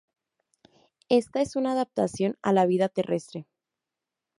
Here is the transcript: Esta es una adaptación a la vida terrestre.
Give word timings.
Esta 1.09 1.41
es 1.41 1.55
una 1.55 1.73
adaptación 1.73 2.35
a 2.41 2.53
la 2.53 2.65
vida 2.65 2.89
terrestre. 2.89 3.45